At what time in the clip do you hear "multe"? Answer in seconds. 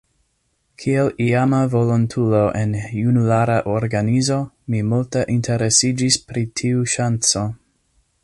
4.93-5.25